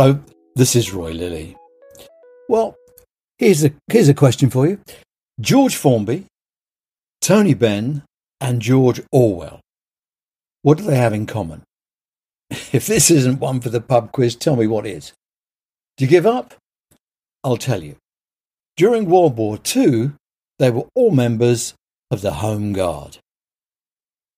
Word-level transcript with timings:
Hello, 0.00 0.20
this 0.54 0.76
is 0.76 0.94
Roy 0.94 1.10
Lilly. 1.10 1.56
Well, 2.48 2.76
here's 3.36 3.64
a, 3.64 3.72
here's 3.90 4.08
a 4.08 4.14
question 4.14 4.48
for 4.48 4.64
you. 4.64 4.78
George 5.40 5.74
Formby, 5.74 6.26
Tony 7.20 7.52
Benn, 7.52 8.04
and 8.40 8.62
George 8.62 9.00
Orwell. 9.10 9.58
What 10.62 10.78
do 10.78 10.84
they 10.84 10.96
have 10.96 11.12
in 11.12 11.26
common? 11.26 11.62
If 12.72 12.86
this 12.86 13.10
isn't 13.10 13.40
one 13.40 13.60
for 13.60 13.70
the 13.70 13.80
pub 13.80 14.12
quiz, 14.12 14.36
tell 14.36 14.54
me 14.54 14.68
what 14.68 14.86
is. 14.86 15.14
Do 15.96 16.04
you 16.04 16.08
give 16.08 16.26
up? 16.26 16.54
I'll 17.42 17.56
tell 17.56 17.82
you. 17.82 17.96
During 18.76 19.10
World 19.10 19.36
War 19.36 19.58
II, 19.76 20.12
they 20.60 20.70
were 20.70 20.86
all 20.94 21.10
members 21.10 21.74
of 22.12 22.20
the 22.20 22.34
Home 22.34 22.72
Guard. 22.72 23.18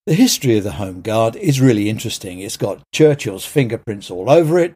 The 0.06 0.14
history 0.14 0.56
of 0.56 0.64
the 0.64 0.80
Home 0.80 1.02
Guard 1.02 1.36
is 1.36 1.60
really 1.60 1.90
interesting. 1.90 2.38
It's 2.38 2.56
got 2.56 2.80
Churchill's 2.94 3.44
fingerprints 3.44 4.10
all 4.10 4.30
over 4.30 4.58
it, 4.58 4.72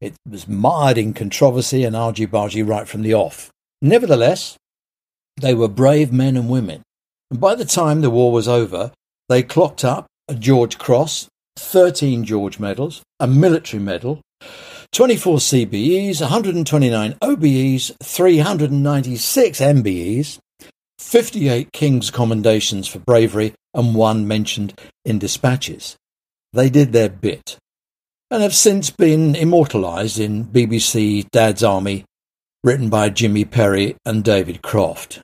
it 0.00 0.14
was 0.28 0.46
mired 0.46 0.98
in 0.98 1.12
controversy 1.12 1.84
and 1.84 1.96
argy-bargy 1.96 2.66
right 2.66 2.86
from 2.86 3.02
the 3.02 3.14
off. 3.14 3.50
Nevertheless, 3.82 4.56
they 5.40 5.54
were 5.54 5.68
brave 5.68 6.12
men 6.12 6.36
and 6.36 6.48
women. 6.48 6.82
And 7.30 7.40
by 7.40 7.54
the 7.54 7.64
time 7.64 8.00
the 8.00 8.10
war 8.10 8.32
was 8.32 8.48
over, 8.48 8.92
they 9.28 9.42
clocked 9.42 9.84
up 9.84 10.06
a 10.28 10.34
George 10.34 10.78
Cross, 10.78 11.28
13 11.56 12.24
George 12.24 12.58
medals, 12.58 13.02
a 13.20 13.26
military 13.26 13.82
medal, 13.82 14.20
24 14.92 15.38
CBEs, 15.38 16.20
129 16.20 17.14
OBEs, 17.20 17.92
396 18.02 19.60
MBEs, 19.60 20.38
58 20.98 21.72
King's 21.72 22.10
commendations 22.10 22.88
for 22.88 22.98
bravery, 23.00 23.52
and 23.74 23.94
one 23.94 24.26
mentioned 24.26 24.78
in 25.04 25.18
dispatches. 25.18 25.96
They 26.52 26.70
did 26.70 26.92
their 26.92 27.08
bit 27.08 27.58
and 28.30 28.42
have 28.42 28.54
since 28.54 28.90
been 28.90 29.34
immortalised 29.34 30.18
in 30.18 30.44
BBC 30.44 31.28
Dad's 31.30 31.62
Army, 31.62 32.04
written 32.62 32.90
by 32.90 33.08
Jimmy 33.08 33.44
Perry 33.44 33.96
and 34.04 34.22
David 34.22 34.62
Croft. 34.62 35.20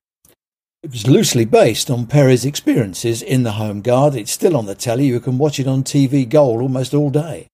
It 0.83 0.91
was 0.91 1.07
loosely 1.07 1.45
based 1.45 1.91
on 1.91 2.07
Perry's 2.07 2.45
experiences 2.45 3.23
in 3.23 3.43
the 3.43 3.53
Home 3.53 3.81
Guard. 3.81 4.15
It's 4.15 4.31
still 4.31 4.57
on 4.57 4.67
the 4.67 4.75
telly. 4.75 5.07
You 5.07 5.21
can 5.21 5.39
watch 5.39 5.59
it 5.59 5.67
on 5.67 5.83
TV 5.83 6.29
Gold 6.29 6.61
almost 6.61 6.93
all 6.95 7.11
day. 7.11 7.49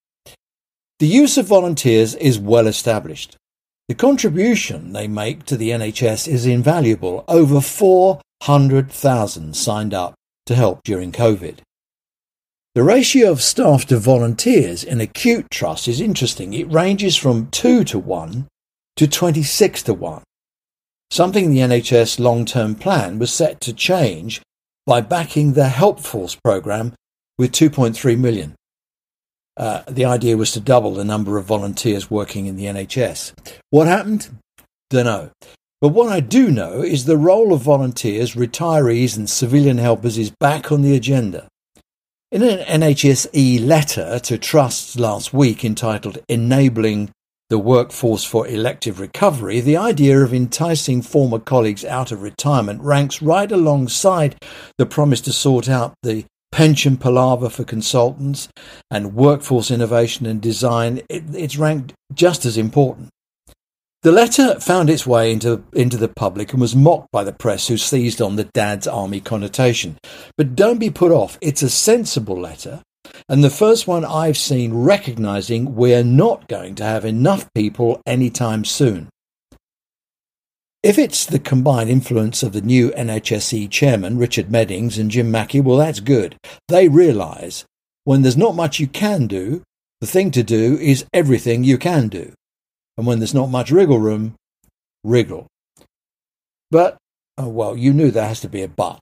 The 0.98 1.06
use 1.06 1.39
of 1.39 1.47
volunteers 1.47 2.14
is 2.17 2.39
well 2.39 2.67
established. 2.67 3.36
The 3.89 3.94
contribution 3.94 4.92
they 4.92 5.08
make 5.08 5.44
to 5.46 5.56
the 5.56 5.70
NHS 5.70 6.28
is 6.28 6.46
invaluable. 6.46 7.24
Over 7.27 7.61
400,000 7.61 9.56
signed 9.56 9.94
up 9.94 10.14
to 10.46 10.55
help 10.55 10.83
during 10.84 11.11
COVID. 11.11 11.58
The 12.76 12.84
ratio 12.84 13.32
of 13.32 13.42
staff 13.42 13.86
to 13.86 13.98
volunteers 13.98 14.84
in 14.84 15.00
acute 15.00 15.50
trust 15.50 15.88
is 15.88 16.00
interesting. 16.00 16.54
It 16.54 16.70
ranges 16.70 17.16
from 17.16 17.50
2 17.50 17.82
to 17.82 17.98
1 17.98 18.46
to 18.94 19.08
26 19.08 19.82
to 19.82 19.94
1. 19.94 20.22
Something 21.10 21.50
the 21.50 21.58
NHS 21.58 22.20
long 22.20 22.44
term 22.44 22.77
plan 22.77 23.18
was 23.18 23.32
set 23.32 23.60
to 23.62 23.72
change 23.72 24.40
by 24.86 25.00
backing 25.00 25.54
the 25.54 25.64
Helpforce 25.64 26.38
programme 26.44 26.94
with 27.36 27.50
2.3 27.50 28.16
million. 28.16 28.54
Uh, 29.56 29.82
the 29.88 30.05
idea 30.05 30.36
was 30.36 30.52
to 30.52 30.60
double 30.60 30.94
the 30.94 31.05
number 31.05 31.38
of 31.38 31.46
volunteers 31.46 32.08
working 32.08 32.46
in 32.46 32.55
the 32.55 32.66
NHS. 32.66 33.32
What 33.70 33.88
happened? 33.88 34.28
Don't 34.90 35.06
know. 35.06 35.30
But 35.80 35.88
what 35.88 36.12
I 36.12 36.20
do 36.20 36.52
know 36.52 36.82
is 36.82 37.05
the 37.05 37.16
role 37.16 37.52
of 37.52 37.62
volunteers, 37.62 38.36
retirees, 38.36 39.16
and 39.16 39.28
civilian 39.28 39.78
helpers 39.78 40.18
is 40.18 40.30
back 40.30 40.70
on 40.70 40.82
the 40.82 40.94
agenda. 40.94 41.49
In 42.33 42.45
an 42.45 42.61
NHSE 42.61 43.67
letter 43.67 44.20
to 44.20 44.39
trusts 44.39 44.97
last 44.97 45.34
week 45.34 45.64
entitled 45.64 46.19
Enabling 46.28 47.11
the 47.48 47.59
Workforce 47.59 48.23
for 48.23 48.47
Elective 48.47 49.00
Recovery, 49.00 49.59
the 49.59 49.77
idea 49.77 50.20
of 50.20 50.33
enticing 50.33 51.02
former 51.02 51.40
colleagues 51.40 51.85
out 51.85 52.13
of 52.13 52.23
retirement 52.23 52.83
ranks 52.83 53.20
right 53.20 53.51
alongside 53.51 54.36
the 54.79 54.86
promise 54.86 55.20
to 55.23 55.33
sort 55.33 55.69
out 55.69 55.92
the 56.05 56.24
pension 56.52 56.96
palaver 56.96 57.51
for 57.51 57.64
consultants 57.64 58.48
and 58.92 59.17
workforce 59.17 59.69
innovation 59.69 60.24
and 60.24 60.40
design. 60.40 60.98
It, 61.08 61.35
it's 61.35 61.57
ranked 61.57 61.95
just 62.14 62.46
as 62.46 62.57
important. 62.57 63.08
The 64.02 64.12
letter 64.12 64.58
found 64.58 64.88
its 64.88 65.06
way 65.06 65.30
into, 65.30 65.62
into 65.74 65.98
the 65.98 66.08
public 66.08 66.52
and 66.52 66.61
was 66.61 66.74
mocked 66.74 67.12
by 67.12 67.22
the 67.22 67.34
press, 67.34 67.68
who 67.68 67.77
seized 67.77 68.22
on 68.22 68.36
the 68.36 68.44
dad's 68.44 68.86
army 68.86 69.20
connotation. 69.20 69.98
But 70.38 70.56
don't 70.56 70.78
be 70.78 70.88
put 70.88 71.12
off, 71.12 71.36
it's 71.42 71.61
a 71.61 71.68
sensible 71.68 72.40
letter, 72.40 72.80
and 73.28 73.44
the 73.44 73.50
first 73.50 73.86
one 73.86 74.06
I've 74.06 74.39
seen 74.39 74.72
recognising 74.72 75.74
we're 75.74 76.02
not 76.02 76.48
going 76.48 76.77
to 76.77 76.83
have 76.83 77.05
enough 77.05 77.52
people 77.52 78.00
anytime 78.06 78.64
soon. 78.64 79.10
If 80.83 80.98
it's 80.98 81.27
the 81.27 81.39
combined 81.39 81.90
influence 81.90 82.42
of 82.42 82.55
the 82.55 82.62
new 82.62 82.92
NHSE 82.92 83.70
chairman, 83.70 84.16
Richard 84.16 84.50
Meddings, 84.50 84.96
and 84.96 85.10
Jim 85.10 85.30
Mackey, 85.30 85.60
well, 85.60 85.77
that's 85.77 86.00
good. 86.00 86.36
They 86.68 86.89
realise 86.89 87.66
when 88.05 88.22
there's 88.22 88.34
not 88.34 88.56
much 88.56 88.80
you 88.80 88.86
can 88.86 89.27
do, 89.27 89.62
the 90.00 90.06
thing 90.06 90.30
to 90.30 90.42
do 90.42 90.78
is 90.78 91.05
everything 91.12 91.64
you 91.64 91.77
can 91.77 92.08
do 92.08 92.33
and 92.96 93.06
when 93.06 93.18
there's 93.18 93.34
not 93.34 93.51
much 93.51 93.70
wriggle 93.70 93.98
room, 93.98 94.34
wriggle. 95.05 95.46
But, 96.70 96.96
oh, 97.39 97.48
well, 97.48 97.77
you 97.77 97.92
knew 97.92 98.11
there 98.11 98.28
has 98.28 98.40
to 98.40 98.48
be 98.48 98.62
a 98.62 98.68
but. 98.68 99.01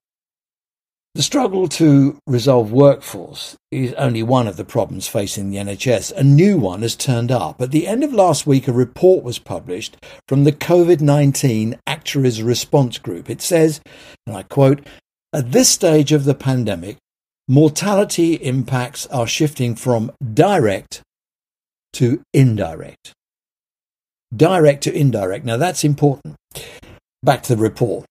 The 1.14 1.22
struggle 1.22 1.66
to 1.70 2.16
resolve 2.28 2.70
workforce 2.70 3.56
is 3.72 3.92
only 3.94 4.22
one 4.22 4.46
of 4.46 4.56
the 4.56 4.64
problems 4.64 5.08
facing 5.08 5.50
the 5.50 5.56
NHS. 5.56 6.12
A 6.12 6.22
new 6.22 6.58
one 6.58 6.82
has 6.82 6.94
turned 6.94 7.32
up. 7.32 7.60
At 7.60 7.72
the 7.72 7.88
end 7.88 8.04
of 8.04 8.12
last 8.12 8.46
week, 8.46 8.68
a 8.68 8.72
report 8.72 9.24
was 9.24 9.40
published 9.40 9.96
from 10.28 10.44
the 10.44 10.52
COVID 10.52 11.00
19 11.00 11.76
Actuaries 11.88 12.40
Response 12.40 12.98
Group. 12.98 13.28
It 13.28 13.42
says, 13.42 13.80
and 14.28 14.36
I 14.36 14.44
quote, 14.44 14.86
at 15.32 15.50
this 15.50 15.68
stage 15.68 16.12
of 16.12 16.24
the 16.24 16.34
pandemic, 16.34 16.98
mortality 17.48 18.34
impacts 18.34 19.06
are 19.06 19.26
shifting 19.26 19.74
from 19.74 20.12
direct 20.34 21.02
to 21.94 22.22
indirect 22.32 23.12
direct 24.34 24.82
to 24.84 24.92
indirect. 24.92 25.44
Now 25.44 25.56
that's 25.56 25.84
important. 25.84 26.36
Back 27.22 27.42
to 27.44 27.56
the 27.56 27.62
report, 27.62 28.06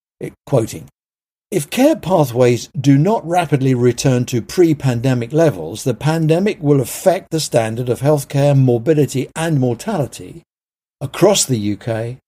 quoting. 0.46 0.88
If 1.50 1.70
care 1.70 1.96
pathways 1.96 2.68
do 2.78 2.98
not 2.98 3.26
rapidly 3.26 3.74
return 3.74 4.26
to 4.26 4.42
pre 4.42 4.74
pandemic 4.74 5.32
levels, 5.32 5.84
the 5.84 5.94
pandemic 5.94 6.62
will 6.62 6.80
affect 6.80 7.30
the 7.30 7.40
standard 7.40 7.88
of 7.88 8.00
healthcare, 8.00 8.56
morbidity, 8.56 9.30
and 9.34 9.58
mortality 9.58 10.42
across 11.00 11.46
the 11.46 11.72
UK 11.72 12.18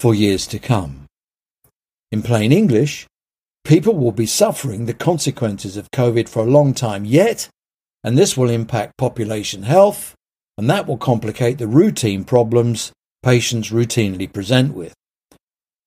for 0.00 0.12
years 0.12 0.46
to 0.48 0.58
come. 0.58 1.06
In 2.10 2.22
plain 2.22 2.50
English, 2.50 3.06
people 3.64 3.94
will 3.94 4.12
be 4.12 4.26
suffering 4.26 4.86
the 4.86 4.94
consequences 4.94 5.76
of 5.76 5.90
COVID 5.92 6.28
for 6.28 6.40
a 6.40 6.50
long 6.50 6.74
time 6.74 7.04
yet, 7.04 7.48
and 8.02 8.18
this 8.18 8.36
will 8.36 8.50
impact 8.50 8.96
population 8.98 9.62
health, 9.62 10.14
and 10.56 10.68
that 10.68 10.88
will 10.88 10.96
complicate 10.96 11.58
the 11.58 11.68
routine 11.68 12.24
problems 12.24 12.90
patients 13.22 13.70
routinely 13.70 14.32
present 14.32 14.74
with. 14.74 14.94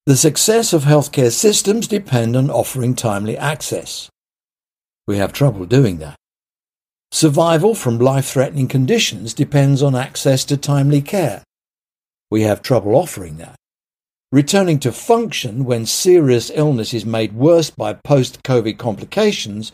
The 0.06 0.18
success 0.18 0.74
of 0.74 0.84
healthcare 0.84 1.32
systems 1.32 1.88
depend 1.88 2.36
on 2.36 2.50
offering 2.50 2.96
timely 2.96 3.38
access. 3.38 4.10
We 5.08 5.18
have 5.18 5.32
trouble 5.32 5.66
doing 5.66 5.98
that. 5.98 6.16
Survival 7.12 7.76
from 7.76 8.00
life-threatening 8.00 8.68
conditions 8.68 9.34
depends 9.34 9.84
on 9.84 9.96
access 9.96 10.46
to 10.46 10.58
timely 10.58 11.02
care. 11.02 11.44
We 12.30 12.44
have 12.44 12.62
trouble 12.62 12.96
offering 12.96 13.38
that. 13.38 13.56
Returning 14.32 14.80
to 14.80 14.94
function 14.94 15.66
when 15.66 15.86
serious 15.86 16.50
illness 16.56 16.94
is 16.94 17.06
made 17.06 17.34
worse 17.34 17.70
by 17.70 17.94
post-COVID 17.94 18.78
complications 18.78 19.74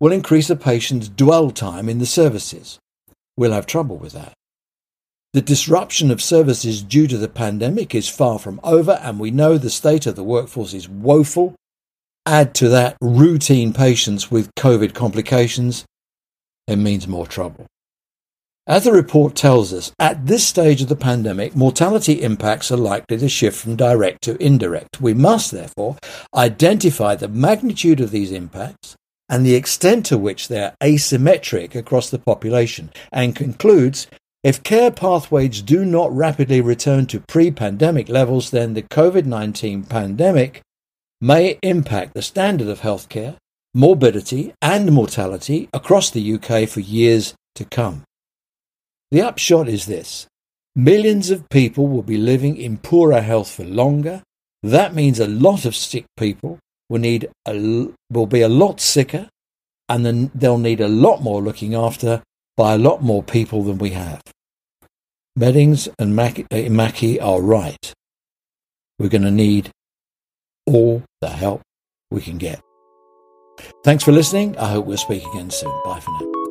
will 0.00 0.12
increase 0.12 0.48
a 0.48 0.56
patient's 0.56 1.08
dwell 1.08 1.50
time 1.50 1.88
in 1.88 1.98
the 1.98 2.06
services. 2.06 2.78
We'll 3.36 3.52
have 3.52 3.66
trouble 3.66 3.98
with 3.98 4.12
that. 4.14 4.32
The 5.32 5.40
disruption 5.40 6.10
of 6.10 6.20
services 6.20 6.82
due 6.82 7.06
to 7.06 7.16
the 7.16 7.28
pandemic 7.28 7.94
is 7.94 8.06
far 8.06 8.38
from 8.38 8.60
over, 8.62 8.98
and 9.02 9.18
we 9.18 9.30
know 9.30 9.56
the 9.56 9.70
state 9.70 10.06
of 10.06 10.14
the 10.14 10.22
workforce 10.22 10.74
is 10.74 10.90
woeful. 10.90 11.54
Add 12.26 12.54
to 12.56 12.68
that 12.68 12.98
routine 13.00 13.72
patients 13.72 14.30
with 14.30 14.54
COVID 14.56 14.92
complications, 14.92 15.86
it 16.66 16.76
means 16.76 17.08
more 17.08 17.26
trouble. 17.26 17.66
As 18.66 18.84
the 18.84 18.92
report 18.92 19.34
tells 19.34 19.72
us, 19.72 19.90
at 19.98 20.26
this 20.26 20.46
stage 20.46 20.82
of 20.82 20.88
the 20.88 20.96
pandemic, 20.96 21.56
mortality 21.56 22.22
impacts 22.22 22.70
are 22.70 22.76
likely 22.76 23.16
to 23.16 23.28
shift 23.28 23.58
from 23.58 23.74
direct 23.74 24.22
to 24.24 24.40
indirect. 24.40 25.00
We 25.00 25.14
must, 25.14 25.50
therefore, 25.50 25.96
identify 26.34 27.16
the 27.16 27.26
magnitude 27.26 28.00
of 28.00 28.10
these 28.10 28.30
impacts 28.30 28.96
and 29.28 29.46
the 29.46 29.54
extent 29.54 30.04
to 30.06 30.18
which 30.18 30.48
they 30.48 30.62
are 30.62 30.74
asymmetric 30.82 31.74
across 31.74 32.10
the 32.10 32.18
population, 32.18 32.92
and 33.10 33.34
concludes 33.34 34.06
if 34.42 34.62
care 34.62 34.90
pathways 34.90 35.62
do 35.62 35.84
not 35.84 36.14
rapidly 36.14 36.60
return 36.60 37.06
to 37.06 37.20
pre 37.20 37.50
pandemic 37.50 38.08
levels, 38.08 38.50
then 38.50 38.74
the 38.74 38.82
COVID 38.82 39.24
19 39.24 39.84
pandemic 39.84 40.62
may 41.20 41.58
impact 41.62 42.14
the 42.14 42.22
standard 42.22 42.66
of 42.66 42.80
healthcare, 42.80 43.36
morbidity, 43.72 44.52
and 44.60 44.90
mortality 44.90 45.68
across 45.72 46.10
the 46.10 46.34
UK 46.34 46.68
for 46.68 46.80
years 46.80 47.34
to 47.54 47.64
come. 47.64 48.02
The 49.12 49.22
upshot 49.22 49.68
is 49.68 49.86
this 49.86 50.26
Millions 50.74 51.30
of 51.30 51.48
people 51.50 51.86
will 51.86 52.02
be 52.02 52.16
living 52.16 52.56
in 52.56 52.78
poorer 52.78 53.20
health 53.20 53.52
for 53.52 53.64
longer. 53.64 54.22
That 54.62 54.94
means 54.94 55.20
a 55.20 55.28
lot 55.28 55.64
of 55.64 55.76
sick 55.76 56.06
people 56.16 56.58
will 56.88 56.98
need 56.98 57.28
a, 57.46 57.88
will 58.10 58.26
be 58.26 58.40
a 58.40 58.48
lot 58.48 58.80
sicker, 58.80 59.28
and 59.88 60.04
then 60.04 60.30
they'll 60.34 60.58
need 60.58 60.80
a 60.80 60.88
lot 60.88 61.22
more 61.22 61.40
looking 61.42 61.74
after 61.74 62.22
by 62.56 62.74
a 62.74 62.78
lot 62.78 63.02
more 63.02 63.22
people 63.22 63.62
than 63.62 63.78
we 63.78 63.90
have. 63.90 64.20
Meddings 65.34 65.88
and 65.98 66.18
uh, 66.18 66.70
Mackey 66.70 67.18
are 67.20 67.40
right. 67.40 67.92
We're 68.98 69.08
going 69.08 69.22
to 69.22 69.30
need 69.30 69.70
all 70.66 71.02
the 71.20 71.30
help 71.30 71.62
we 72.10 72.20
can 72.20 72.38
get. 72.38 72.60
Thanks 73.84 74.04
for 74.04 74.12
listening. 74.12 74.56
I 74.58 74.68
hope 74.68 74.86
we'll 74.86 74.96
speak 74.96 75.24
again 75.24 75.50
soon. 75.50 75.72
Bye 75.84 76.00
for 76.00 76.10
now. 76.10 76.41